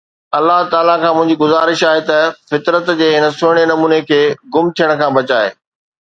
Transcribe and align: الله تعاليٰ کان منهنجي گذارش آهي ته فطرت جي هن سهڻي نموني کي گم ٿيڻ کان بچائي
الله 0.37 0.59
تعاليٰ 0.71 0.93
کان 1.01 1.11
منهنجي 1.17 1.35
گذارش 1.41 1.81
آهي 1.89 2.01
ته 2.09 2.17
فطرت 2.53 2.85
جي 3.01 3.09
هن 3.23 3.27
سهڻي 3.41 3.63
نموني 3.73 3.99
کي 4.09 4.19
گم 4.57 4.73
ٿيڻ 4.79 4.95
کان 5.03 5.11
بچائي 5.19 5.53